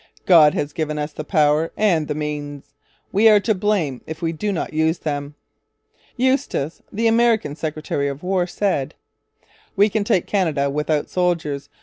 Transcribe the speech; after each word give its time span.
God 0.25 0.55
has 0.55 0.73
given 0.73 0.97
us 0.97 1.13
the 1.13 1.23
power 1.23 1.71
and 1.77 2.07
the 2.07 2.15
means. 2.15 2.73
We 3.11 3.29
are 3.29 3.39
to 3.41 3.53
blame 3.53 4.01
if 4.07 4.19
we 4.19 4.31
do 4.31 4.51
not 4.51 4.73
use 4.73 4.97
them.' 4.97 5.35
Eustis, 6.17 6.81
the 6.91 7.05
American 7.05 7.55
Secretary 7.55 8.07
of 8.07 8.23
War, 8.23 8.47
said: 8.47 8.95
'We 9.75 9.89
can 9.89 10.03
take 10.03 10.25
Canada 10.25 10.71
without 10.71 11.07
soldiers. 11.07 11.69